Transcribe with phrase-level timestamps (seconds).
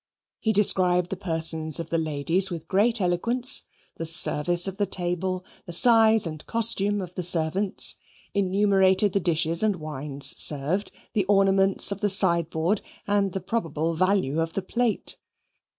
[0.39, 3.65] He described the persons of the ladies with great eloquence;
[3.97, 7.97] the service of the table; the size and costume of the servants;
[8.33, 14.39] enumerated the dishes and wines served; the ornaments of the sideboard; and the probable value
[14.41, 15.19] of the plate.